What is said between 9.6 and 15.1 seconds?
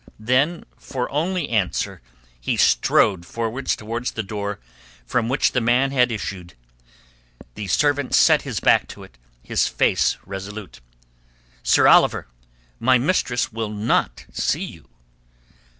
face resolute. "Sir Oliver, my mistress will not see you."